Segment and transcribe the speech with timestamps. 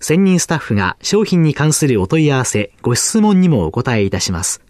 [0.00, 4.62] 専任スタッフが商品に関するお問い合わせ、ご質問にもお答えいたします。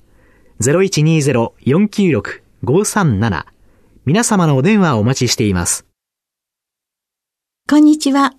[0.60, 3.44] 0120-496-537
[4.06, 5.86] 皆様のお電話をお待ちしています。
[7.68, 8.34] こんにちは、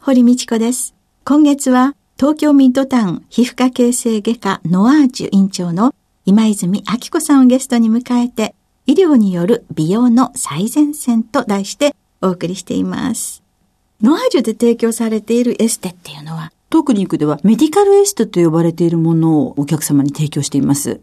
[0.00, 0.94] 堀道子です。
[1.24, 8.54] 今月は東京ミッドタウン皮膚科形成外科ノアージュ院長の今泉明子さんをゲストに迎えて、
[8.90, 13.40] 医療による美容の最前線と題してお送りしています。
[14.02, 21.00] ノアージュで提供されているエステっていうのは当クリニックではメディカルエステと呼ばれているものをお客様に提供しています。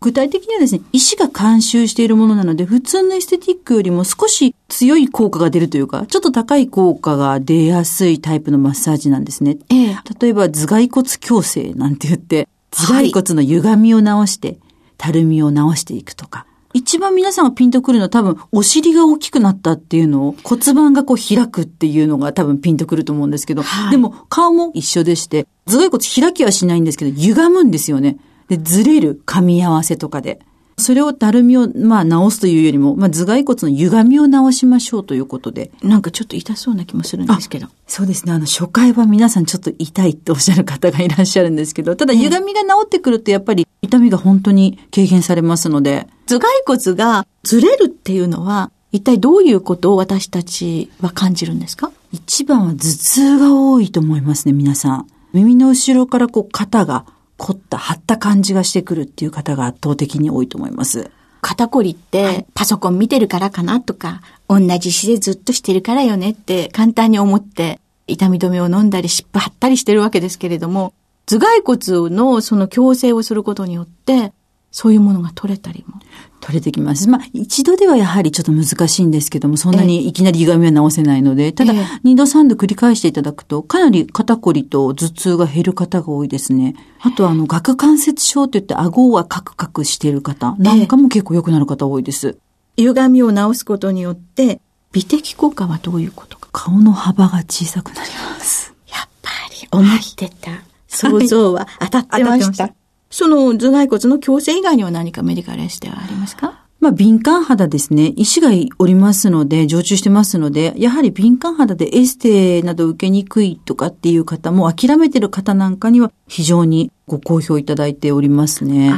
[0.00, 9.56] 具体的にはですね、医師が監修しているものなので、普通のエステティックよりも少し強い効果が出るというか、ちょっと高い効果が出やすいタイプのマッサージなんですね。
[9.70, 14.58] ええ、例えば頭蓋骨矯正なんて言って、頭蓋骨の歪みを直して、
[14.98, 16.46] たるみを直していくとか。
[16.74, 28.18] 一番皆さんがピンとくるのは多分お尻が大きくなったっていうのを骨盤がこう開くっていうのが多分ピンとくると思うんですけど、はい、でも顔も一緒でして、頭蓋骨開きはしないんですけど、歪むんですよね。
[28.48, 30.40] で、ずれる噛み合わせとかで。
[30.76, 35.70] それをたるみを、まあ、直すというよりも、まあ、頭蓋骨の歪みを直しましょうということで。
[35.84, 37.68] なんかちょっと痛そうな気もするんですけど。
[37.86, 38.32] そうですね。
[38.32, 46.08] あの、初回は皆さんちょっと痛いっておっしゃる方がいらっしゃるんですけど、ただ歪みが治ってくるとやっぱり痛みが本当に軽減されますので。
[46.26, 51.90] 頭蓋骨がずれるっていうのは、一体どういうことを私たちは感じるんですか？
[52.12, 55.06] 一番は頭痛が多いと思いますね、皆さん。
[55.32, 57.04] 耳の後ろからこう肩が
[57.36, 61.10] 凝った、張った感じがしてくるっていう方が圧倒的に多いと思います。
[61.40, 70.94] 肩こりってパソコン見てるからかなとか、同じ姿勢ずっとしてるからよねって簡単に思って痛み止めを飲んだり湿布貼ったりしてるわけですけれども、
[71.26, 74.32] 頭蓋骨のその矯正をすることによって、
[74.70, 76.00] そういうものが取れたりも。
[76.44, 77.08] 取れてきます。
[77.08, 81.72] まあ、一度ではやはりちょっと難しいんですけども、そんなにいきなり歪みは直せないので、ただ、
[82.02, 86.74] 二度三度繰り返していただくと、かなり肩こりと頭痛が減る方が多いですね。
[87.00, 92.36] あと、あの、顎関節症って言って顎はカクカクしている方なんかも結構良くなる方多いです。
[92.76, 94.60] 歪みを直すことによって、
[94.92, 96.48] 美的効果はどういうことか？
[96.52, 98.74] 顔の幅が小さくなります。
[98.86, 100.50] やっぱり、思ってた。
[100.50, 102.74] はい、想像は当たってました。
[103.16, 106.66] その頭蓋骨の矯正以外には何かメディカルエステはありますか？
[106.80, 108.08] まあ、敏感肌ですね。
[108.16, 118.92] 医師がおりますので、常駐してますので、やはり敏感肌でエステなど受けにくいとかっていう方も、諦めてる方なんかには非常にご好評いただいておりますね。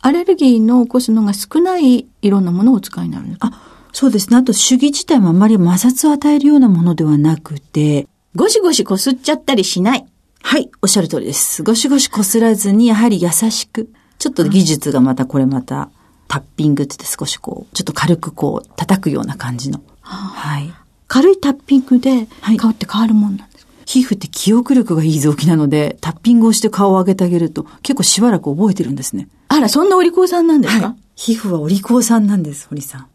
[0.00, 3.52] アレルギーの起こすのが少ないいろんなものをお使いになるんですか？
[3.92, 4.36] そうですね。
[4.36, 10.06] あと、手技自体もあまり摩擦を与えるようなものではなくて、ゴシゴシこすっちゃったりしない。
[10.42, 11.62] はい、おっしゃる通りです。
[11.62, 13.90] ゴシゴシ擦らずに、やはり優しく。
[14.18, 15.90] ちょっと技術がまたこれまた、
[16.28, 19.80] タッピングって言って少しこう、ちょっと軽くこう、叩くような感じの。
[20.02, 20.72] はい。
[21.08, 22.26] 軽いタッピングで
[22.56, 29.28] 顔って変わるもんなんですか、はい、皮膚って記憶力がいい臓器なので、タッピングをして顔を上げてあげると、結構しばらく覚えてるんですね。
[29.48, 33.06] あら、そんなお利口さんなんですか、はい、皮膚はお利口さんなんです、堀さん。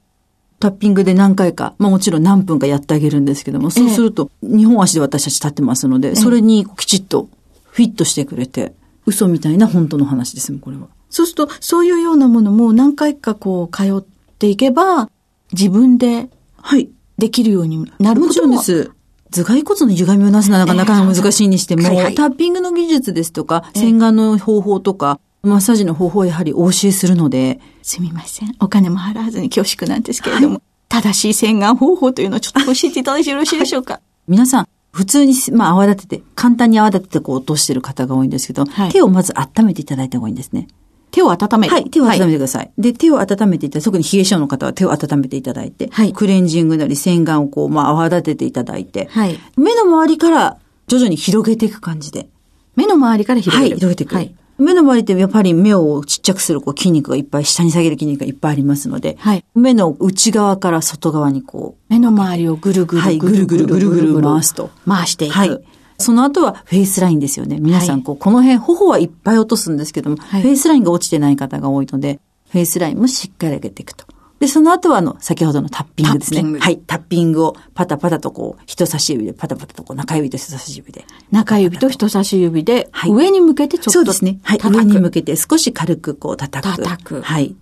[0.59, 7.29] タッピングで何回か、まあもちろん何分かやってあげるんですけども、そうすると、2本足で私たち立ってますので、それにきちっと
[7.63, 8.73] フィットしてくれて、
[9.05, 10.87] 嘘みたいな本当の話ですもん、これは。
[11.09, 14.03] そうすると、そういうようなものも何回かこう通っ
[14.37, 15.09] ていけば、
[15.53, 16.89] 自分で、はい。
[17.17, 18.91] できるようになるもちろんです。
[19.31, 27.59] 頭蓋骨の歪みをなすのはなかなか難しいにしても、えーはいはい、タッピングの技術ですとか、洗顔の方法とか、マッサージの方法をやはりお教えするので。
[27.81, 28.55] すみません。
[28.59, 33.93] お金も払わずに恐縮なんですけれども、はい、正しい洗顔方法というのをちょっと教えていただいてよろしいでしょうか？
[33.93, 40.67] はい、皆さん、普通に、まあ、泡立てて、簡単に泡立ててこう落としてる方が多いんですけど、はい、手をまず温めていただいた方がいいんですね。
[41.11, 41.73] 手を温める。
[41.73, 42.71] はい、手を温めてください。
[42.77, 50.57] で、手を温めていただ特に冷え性の方は手を温めていただいて、はいクレンジングなり洗顔をこう、まあ、泡立てていただいて、はい目の周りから
[50.87, 52.27] 徐々に広げていく感じで。
[52.75, 53.79] 目の周りから広はい、げる。
[53.79, 54.15] 広げていく。
[54.15, 54.35] はい。
[54.57, 64.89] 目の周りってやっぱり目をちっちゃくするこう筋肉がいっぱい、下に下げる筋肉がいっぱいありますので、はい目の内側から外側にこ目の周りをぐるぐるはいぐるぐるぐるぐる回すとう。
[64.89, 65.33] 回していく。
[65.33, 65.61] はい。
[65.99, 67.59] その後はフェイスラインですよね。
[67.59, 72.19] 皆さん、こう、この辺、頬はいっぱい落とすんですけども、はいフェイスラインが落ちてない方が多いので、
[72.49, 74.05] フェイスラインもしっかり上げていくと。
[74.39, 76.59] で、その後は、あの、先ほどのタッピングですねタッピング。
[76.59, 76.77] はい。
[76.77, 81.05] タッピングをパタパタとこう、人差し指で、パタパタとこう、中指と人差し指で。
[81.31, 84.39] 中指と人差し指で、はい上に向けてちょっとそうですね。
[84.43, 84.59] はい。
[84.59, 86.83] 上に向けて少し軽くこう、叩く。
[86.83, 87.47] 叩くはい。
[87.49, 87.55] で、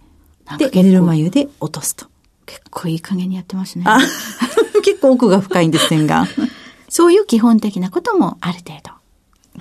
[0.46, 2.08] なんか結構ぬるま湯で落とすと。
[2.46, 3.86] 結構いい加減にやってますね。
[3.88, 4.00] あ、
[4.84, 6.26] 結構奥が深いんです、洗顔。
[6.90, 8.92] そういう基本的なこともある程度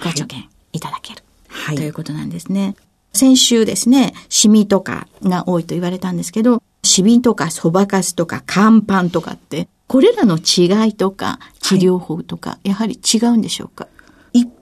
[0.04, 2.76] ご助言いただける、はいということなんですね。
[3.12, 6.62] 先週ですね、シミとかが多いと言われたんですけど、
[6.94, 13.88] シミとかそばかすとか乾パンとかって、これらの違いとか治療法とか、やはり違うんでしょうか？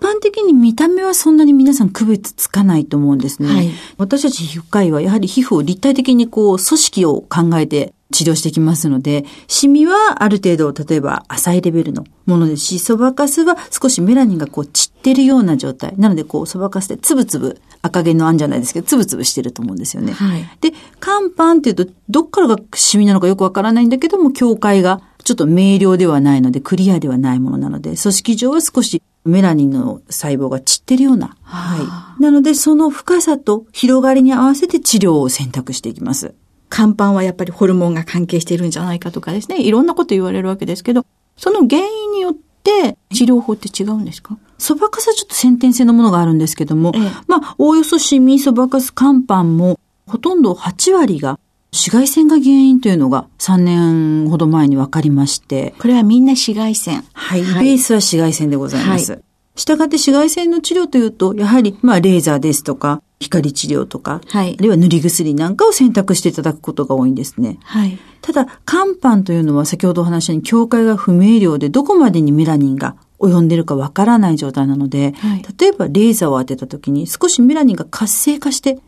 [0.02, 3.49] 般的に見た目はそんなに皆さん区別つかないと思うんですね。
[3.49, 15.94] はい私たち皮膚科医はやはり皮膚を立体的にこう組織を考えて治療してきますので、シミはある程度例えば浅いレベルのものですし、そばかすは少しメラニンがこう散ってるような状態。
[15.96, 20.12] なのでこうそばかすでつぶつぶ赤毛のあんじゃないですけど、つぶつぶしてると思うんですよね。
[20.12, 31.36] はいで、乾パンっていうと、どっからがシミなのかよくわからないんだけども、境界がちょっと明瞭ではないので、クリアではないものなので、組織上は少しメラニンの細胞が散ってるような。
[31.42, 32.22] はい。
[32.22, 36.34] なので、その深さと広がりに合わせて治療を選択していきます。
[36.69, 41.04] 乾パンはやっぱりホルモンが関係しているんじゃないかとかですね、いろんなこと言われるわけですけど、
[41.36, 44.38] その原因によって治療法って違うんですか？
[44.58, 51.38] そばかすはちょっと先天性のものがあるんですけども、ええまあ、おおよそシミ、そばかす、乾パンも、ほとんど8割が
[51.72, 57.02] 紫外線が原因というのが3年ほど前に分かりまして、これはみんな紫外線。
[57.14, 59.12] はい、はいベースは紫外線でございます。
[59.12, 59.19] は
[59.54, 67.58] したがって紫外線の治療というと、やはり、まあ、レーザーですとか、光治療とか、はいあるいは塗り薬なんかを選択していただくことが多いんですね。
[67.62, 67.98] はい。
[68.20, 78.78] ただ、乾パンというのは先ほどお話したように境界が不明瞭でどこまでにメラニンが及んでるかわからない状態なので、はい例えばレーザーを当てた時に少しメラニンが活性化して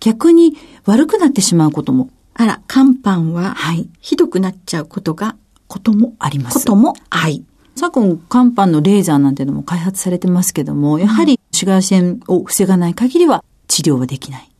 [0.00, 5.36] 逆に悪くなってしまうことも、あら、乾パンは、はい、ひどくなっちゃうことが、
[5.68, 6.58] こともあります。
[6.58, 6.94] ことも？
[7.10, 7.44] はい。
[7.76, 14.50] 昨今、乾パンのレーザーなんていうのも開発されてますけども、やはり紫外線を防がない限りは治療はできない。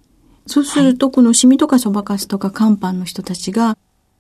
[0.47, 3.77] そうすると、このシミとかそばかすとか乾パンの人たちが、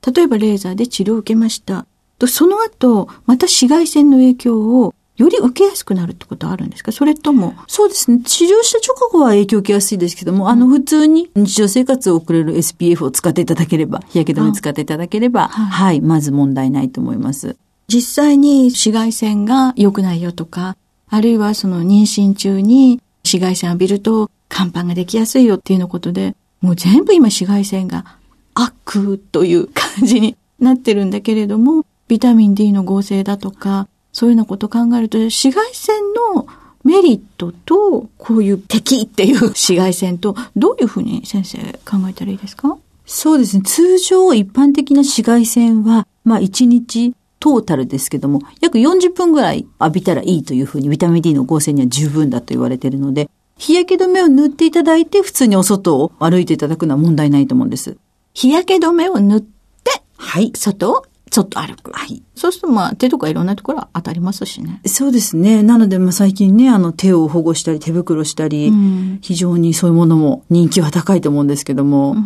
[0.06, 1.86] 例えばレーザーで治療を受けました。
[2.18, 6.90] とその後、また紫外線の影響をより受けやすくなるってことはあるんですか？
[6.90, 8.20] それとも、そうですね。
[8.24, 17.56] 治療した直後は影響を受けやすいですけども、あの、普通に日常生活を送れる SPF を使っていただければ、日焼け止め使っていただければ、はいはい、まず問題ないと思います。
[17.86, 20.76] 実際に紫外線が良くないよとか、
[21.08, 28.18] あるいはその妊娠中に紫外線浴びると乾パンができやすいよっていうのことで、もう全部今紫外線が
[28.54, 35.96] 悪という感じになってるんだけれども、ビタミン D の合成だとか、そういうようなことを考えると、紫外線
[36.34, 36.46] の
[36.84, 42.78] メリットと、こういう敵っていう 紫外線と、どういうふうに先生考えたらいいですか？
[43.06, 43.62] そうですね。
[43.66, 53.28] 通常一般的な紫外線は、まあ1日トータルですけども、約40分ぐらい浴びたらいいというふうにビタミン D の合成には十分だと言われているので、
[53.58, 57.96] 日焼け止めを塗っていただいて普通にお外を歩いていただくのは問題ないと思うんです。
[58.32, 60.50] 日焼け止めを塗って、はい。
[60.54, 61.90] 外をちょっと歩く。
[61.92, 62.22] はい。
[62.34, 64.80] そうするとまあ手とかいろんなところは当たりますしね。
[64.86, 65.62] そうですね。
[65.62, 72.16] なので、まあ、最近ね、あの、手を保護したり、手袋したり、うん非常にそういうものも人気は高いと思うんですけども、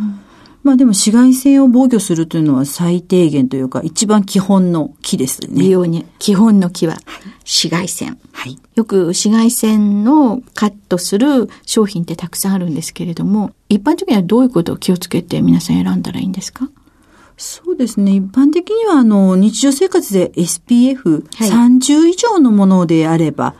[0.65, 5.69] まあでも紫外線を防御するというのは最低限というか、一番基本の木です美ね。
[5.69, 6.97] 容に基本の木は
[7.45, 8.19] 紫外線。
[8.33, 8.59] はい。
[8.75, 16.69] よく紫外線をカットする商品ってたくさんあるんですけれども、一般的にはどういうことを気をつけて皆さん選んだらいいんですか？
[17.39, 18.17] そうですね。
[18.17, 23.55] 一般的には、あの、日常生活で SPF30 はい以上のものであれば、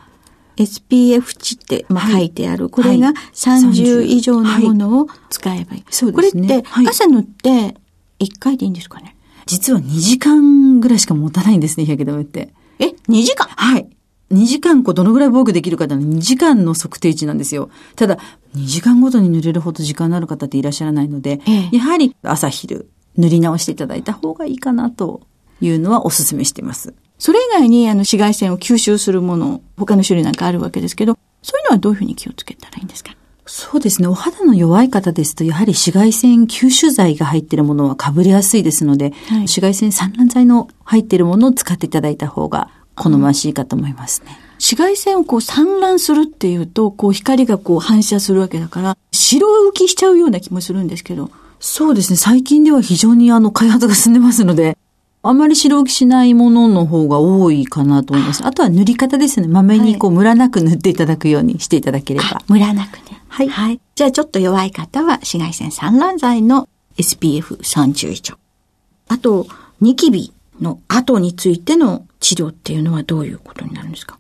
[0.57, 2.69] SPF 値って、まあ、はい書いてある。
[2.69, 5.85] これがはい30以上のものを使えばいい。
[5.91, 7.77] そうですねこれってはい朝塗って
[8.19, 9.15] 1回でいいんですかね？
[9.47, 12.53] 実は2時間ぐらいしか持たないんですね、日焼け止めって。
[12.81, 13.47] え ?2 時間？
[13.47, 13.89] はい。
[14.33, 17.71] 2時間こうどのぐらい防御できるかっていうのは2時間の測定値なんですよ。
[17.95, 18.19] ただ、
[18.57, 25.21] 2時間ごとに塗れるほど時間のある方っていらっしゃらないので、ええやはり朝昼塗り直していただいた方がいいかなと
[25.61, 26.95] いうのはお勧めしています。
[27.19, 33.11] それ以外にあの紫外線を吸収するもの、他の種類なんかあるわけですけど、そういうのはどういうふうに気をつけたらいいんですか？
[33.45, 34.09] そうですね。
[34.09, 44.39] お肌の弱い方ですと、やはり紫外線吸収剤が入っているものはかぶれやすいですので、はい、紫外線散乱剤の入っているものを使っていただいた方が好ましいかと思いますね。
[44.59, 51.31] 紫外線をこう散乱するっていうと、こう光がこう反射するわけだから、白浮きしちゃうような気もするんですけど。
[51.61, 52.17] そうですね。
[52.17, 54.77] 最近では非常にあの開発が進んでますので、
[55.23, 58.47] あまり白浮きしないものの方が多いかなと思います。
[58.47, 59.49] あとは塗り方ですね。
[59.49, 62.41] まめにこう、ムラなく塗っていただくようにしていただければ。
[62.49, 63.21] ムラなくね。
[63.29, 63.49] はい。
[63.49, 63.81] はい。
[63.97, 68.37] じゃあちょっと弱い方は紫外線散乱剤の SPF30 以上。
[69.09, 69.47] あと、
[69.81, 74.19] ニキビの後についての治療っていうのはどういうことになるんですか？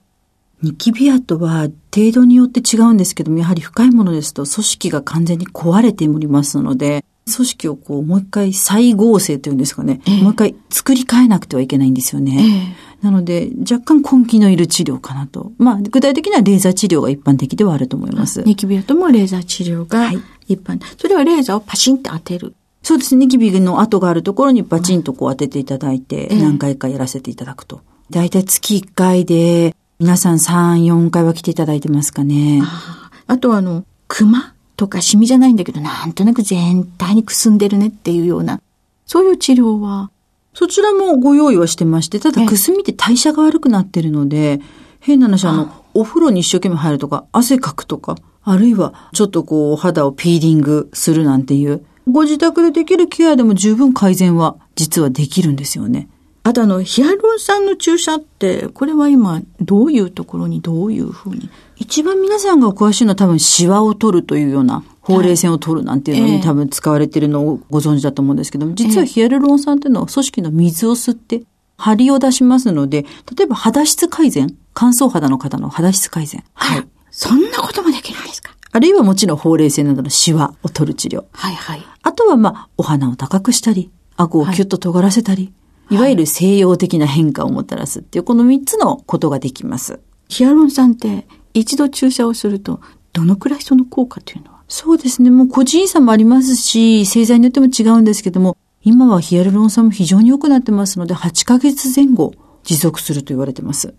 [0.62, 12.74] ニキビ跡は程度によって違うんですけども、やはり深いものですと組織が完全に壊れておりますので、組織をこう、もう一回再合成というんですかね、えー、もう一回作り変えなくてはいけないんですよね。
[13.02, 15.52] えー、なので、若干根気のいる治療かなと。
[15.58, 18.42] まあ、具体的にはレーザー治療が一般的ではあると思います。
[18.42, 20.10] ニキビ跡もレーザー治療が
[20.46, 20.70] 一般。
[20.70, 22.54] はい、それはレーザーをパシンって当てる。
[22.82, 23.26] そうですね。
[23.26, 27.82] ニキビの跡があるところにバチンとこう当てていただいて、何回かやらせていただくと。
[28.10, 32.60] だいたい月1回で、皆さん3、4回は来ていただいてますかね。
[32.62, 38.62] ああとあの、熊とかシミじゃないんだけど、なんとなく全体にくすんでるねっていうような、
[39.04, 40.10] そういう治療は
[40.54, 44.60] そちらもご用意はしてまして、ただくすみって代謝が悪くなってるので、
[44.98, 56.08] 変な話、あの、お風呂に一生懸命入るとか、汗かくとか、あるいはちょっとこう、肌をピーリングするなんていう、ご自宅でできるケアでも十分改善は実はできるんですよね。
[56.42, 71.42] あとあの、ヒアルロン酸の注射って、これは今、どういうところにどういうふうに一番皆さんがお詳しいのは多分シワを取るというような、ほうれい線を取るなんていうのに多分使われているのをご存知だと思うんですけども、実はヒアルロン酸っていうのは組織の水を吸って、
[71.76, 73.06] 張りを出しますので、
[73.36, 76.42] 例えば肌質改善、乾燥肌の方の肌質改善。
[76.52, 76.86] はい。
[77.10, 78.52] そんなこともできるんですか？
[78.72, 81.24] あるいはもちろんほうれい線などのシワを取る治療。
[81.32, 81.82] はいはい。
[82.02, 85.52] あとはまあ、お花を高くしたり、顎をキュッと尖らせたり、
[85.90, 90.00] いわゆる西洋的な変化をもたらすっていう、この3つのことができます。
[90.28, 92.80] ヒアルロン酸って一度注射をすると、
[93.12, 94.58] どのくらいその効果というのは？
[94.68, 95.30] そうですね。
[95.30, 103.94] もう個人差もありますし、製剤によっても違うんですけども、今はヒアルロン酸も非常に良くなってますので、8ヶ月前後持続すると言われてます。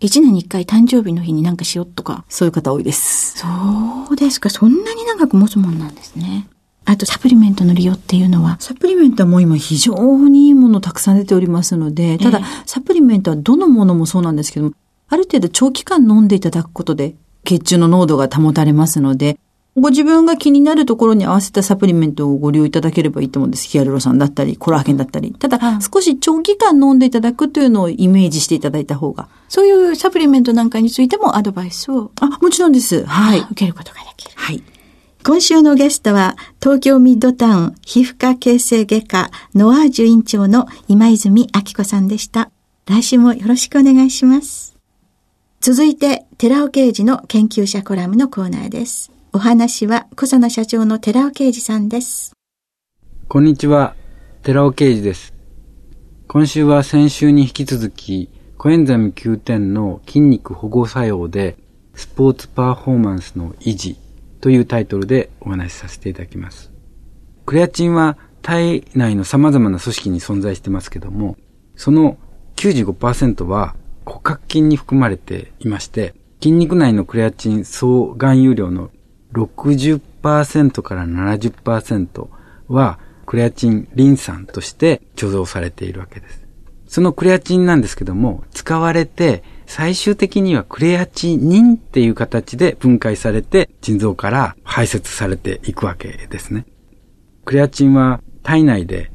[0.00, 2.24] 1年に1回誕生日の日になんかしようとか。
[2.28, 3.38] そういう方多いです。
[3.38, 3.46] そ
[4.10, 4.50] うですか。
[4.50, 6.48] そんなに長く持つもんなんですね。
[6.84, 8.56] あとサプリメントの利用っていうのは？
[8.58, 9.94] サプリメントはもう今非常
[10.28, 14.72] にいいものたくさん出ておりますので、ただ、えー、サプリメントはどのものもそうなんですけども、
[15.12, 17.14] ある程度長期間飲んでいただくことで
[17.44, 19.38] 血中の濃度が保たれますので、
[19.76, 23.68] ご自分が気になるところに合わせたサプリメントをご利用いただければいいと思うんです。
[23.68, 25.32] ヒアルロ酸だったり、コラーゲンだったり。
[25.38, 29.28] ただ、少し長期間飲んでいただくというのをイメージしていただいた方が。
[29.50, 32.10] そういうサプリメントなんかについてもアドバイスを。
[32.20, 33.04] あ、もちろんです。
[33.04, 33.40] はい。
[33.40, 34.32] 受けることができる。
[34.34, 34.62] はい。
[35.24, 42.50] 今週のゲストは、東京ミッドタウン皮膚科形成外科ノアージュ院長の今泉明子さんでした。
[42.86, 44.72] 来週もよろしくお願いします。
[45.64, 49.12] 続いて、寺尾刑事の研究者コラムのコーナーです。
[49.32, 52.32] お話は、小佐野社長の寺尾刑事さんです。
[53.28, 53.94] こんにちは、
[54.42, 55.32] 寺尾刑事です。
[56.26, 58.28] 今週は先週に引き続き、
[58.58, 61.56] コエンザミ Q10 の筋肉保護作用で、
[61.94, 63.96] スポーツパフォーマンスの維持
[64.40, 66.72] というタイトルでお話しさせていただきます。
[67.46, 71.36] クレアチンは体内の様々な組織に存在してますけども、
[71.76, 72.18] その
[72.56, 78.90] 95%は骨格筋に含まれていまして、筋肉内のクレアチン総含有量の
[79.32, 82.28] 60%から70%
[82.68, 86.42] はクレアチンリン酸として貯蔵されているわけです。
[86.86, 96.66] そのクレアチンなんですけども、使われて最終的にはクレアチニンっていう形で分解されて腎臓から排泄されていくわけですね。
[97.46, 99.10] クレアチンは体内で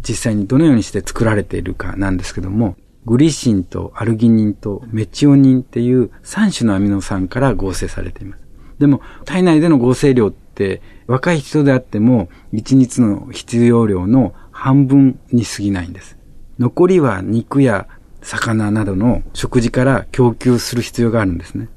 [0.00, 8.42] 実際にどのようにして作られているかなんですけども、グリシンとアルギニンとメチオニンっていう3種のアミノ酸から合成されています。
[8.78, 16.16] でも体内での合成量って若い人であっても1日の必要量の半分に過ぎないんです。
[16.58, 17.88] 残りは肉や
[18.22, 21.68] 魚などの食事から供給する必要があるんですね。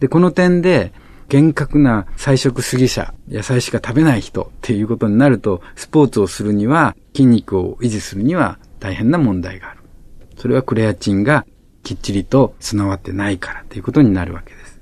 [0.00, 0.92] で、この点で、
[1.28, 9.83] 厳格な菜食主義者、野菜しか食べない人っていうことになると、スポーツをするには、筋肉を維持するには大変な問題がある。
[10.44, 11.46] それはクレアチンが
[11.82, 14.78] きっちりと備わってないからということになるわけです。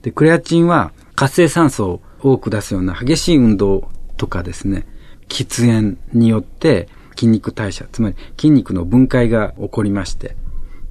[0.00, 4.86] で、クレアチンは活性酸素を多く出すような激しい運動とかですね、
[5.28, 10.36] 喫煙によって筋肉代謝、つまり筋肉の分解が起こりまして、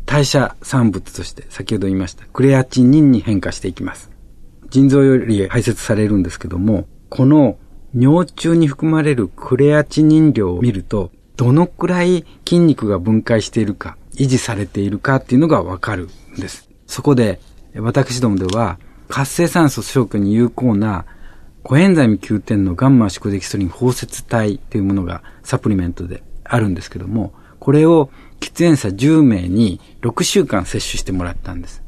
[0.06, 4.12] 代謝産物として先ほど言いましたクレアチニンに変化していきます。
[4.70, 7.58] 腎臓より排泄されるんですけども、この
[7.96, 16.70] 尿中に含まれるクレアチニン量を見ると、どのくらい筋肉が分解しているか、維持されているかっていうのがわかるんです。
[16.88, 17.40] そこで、
[17.76, 21.06] 私どもでは、活性酸素消去に有効な
[21.64, 28.10] コエンザイム9点のガンマ宿敵ストリン包摂体というものがサプリメントであるんですけども、これを
[28.42, 31.82] 喫煙者10名に6週間摂取してもらったんです。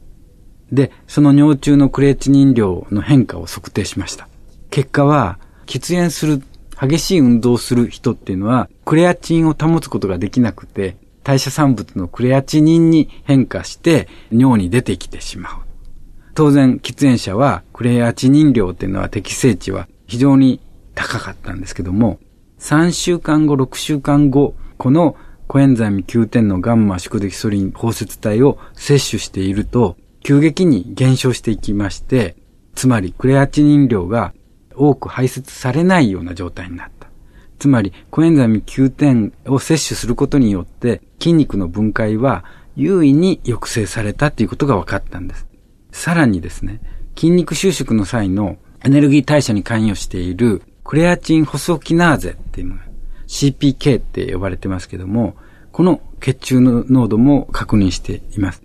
[0.72, 4.28] で、その尿中のクレアチニン量の変化を測定しました。
[4.70, 6.42] 結果は、喫煙する、
[6.80, 15.54] 激しい運動をする人っていうのは、クレアチンを保つことができなくて、代謝産物のクレアチニンに変化して尿に出てきてしまう。
[16.36, 20.62] 当然、喫煙者はクレアチニン量っていうのは適正値は非常に
[20.94, 22.20] 高かったんですけども、
[22.60, 25.18] 3週間後、6週間後、この
[25.48, 32.36] コエンザイム9点のガンマ宿敵ソリン包摂体を摂取していると、急激に減少していきまして、
[32.76, 34.34] つまりクレアチニン量が
[34.76, 36.95] 多く排出されないような状態になった。
[37.60, 42.44] つまり、コエンザイム9点を摂取することによって、筋肉の分解は
[42.76, 45.48] 優位に抑制されたということが分かったんです。
[45.92, 46.82] さらにですね、
[47.16, 52.82] 筋肉収縮の際のエネルギー代謝に関与しているクレアチンホソキナーゼっていうのが
[53.28, 55.36] CPK って呼ばれてますけども、
[55.72, 58.64] この血中の濃度も確認しています。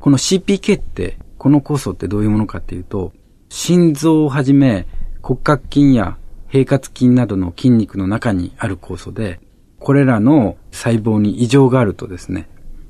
[0.00, 3.12] この CPK って、この酵素ってどういうものかっていうと、
[3.48, 4.86] 心臓をはじめ
[5.22, 6.18] 骨格筋や
[6.52, 9.40] 平滑筋などの筋肉の中にある酵素で、
[9.78, 12.46] これらの細胞に異常があるとですね、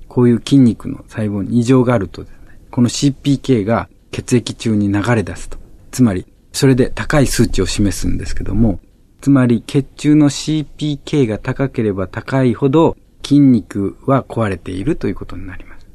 [0.09, 5.59] こういう筋肉の細胞に異常があるとですね、この CPK が血液中に流れ出すと。
[5.92, 8.81] つまり、それで高い数値を示すんですけども、
[9.21, 15.87] つまり血中の CPK が高ければ高いほど筋肉は壊れているということになります。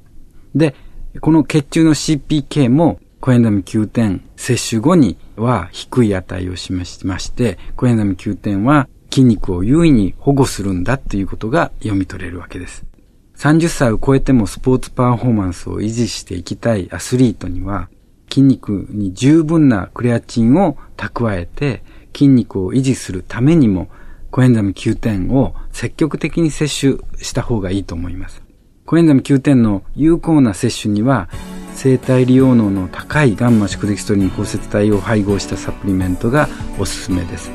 [0.55, 0.73] で、
[1.19, 12.85] この血中の CPK もコエンザミ9点摂取後には低い値を示しまして、コエンザミ9点は筋肉を優位に保護するんだということが読み取れるわけです。
[13.37, 17.89] 30歳を超えてもスポーツパフォーマンスを維持していきたいアスリートには、
[18.29, 23.89] 筋肉に十分なクレアチンを蓄えて筋肉を維持するためにも
[24.31, 28.46] コエンザミ9点を積極的に摂取した方がいいと思います。
[28.87, 31.27] コエンザム9点の有効な摂取には、
[31.75, 36.47] 生体利用能の高いガンマ宿敵ストリン包摂体を配合したサプリメントが
[36.79, 37.51] おすすめです。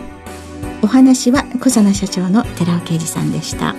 [0.83, 3.75] お話は小佐野社長の寺尾啓二さんでした。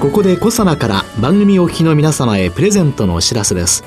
[0.00, 3.84] ここでコサナから番組お聞きの皆様へプレゼントのお知らせです。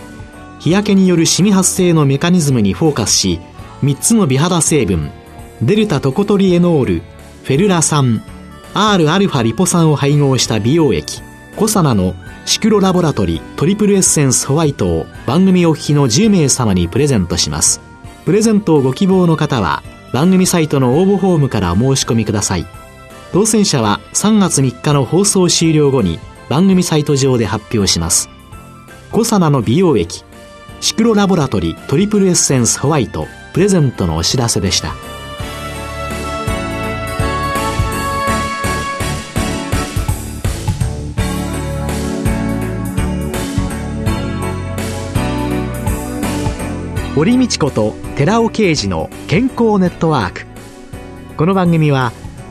[0.59, 3.41] 日焼けによるシミ発生のメカニズムにフォーカスし
[3.81, 5.09] 3つの美肌成分
[5.63, 7.01] デルタトコトリエノール
[7.43, 8.21] フェルラ酸
[8.75, 11.23] Rα リポ酸を配合した美容液
[11.55, 12.13] コサナの
[12.45, 17.81] シクロラボラトリトリプルエッセンスホワイトを番組お聞きの10名様にプレゼントします。
[18.23, 19.81] プレゼントをご希望の方は
[20.13, 22.82] 番組サイトの応募フォームからお申し込みください。
[23.33, 26.19] 当選者は3月3日の放送終了後に
[26.49, 28.29] 番組サイト上で発表します。
[29.11, 30.23] コサナの美容液
[30.81, 34.93] シクロラボラトリトリプルエッセンスホワイトプレゼントのお知らせでした。
[47.15, 50.45] 堀道子と寺尾啓二の健康ネットワーク。
[51.35, 52.11] この番組は「